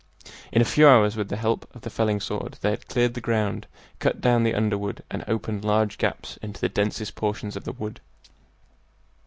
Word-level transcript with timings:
In 0.51 0.63
a 0.63 0.65
few 0.65 0.87
hours, 0.87 1.15
with 1.15 1.29
the 1.29 1.35
help 1.37 1.69
of 1.75 1.81
the 1.83 1.91
felling 1.91 2.19
sword, 2.19 2.57
they 2.61 2.71
had 2.71 2.87
cleared 2.87 3.13
the 3.13 3.21
ground, 3.21 3.67
cut 3.99 4.19
down 4.19 4.41
the 4.41 4.55
underwood, 4.55 5.03
and 5.11 5.23
opened 5.27 5.63
large 5.63 5.99
gaps 5.99 6.37
into 6.41 6.59
the 6.59 6.69
densest 6.69 7.13
portions 7.13 7.55
of 7.55 7.65
the 7.65 7.71
wood. 7.71 8.01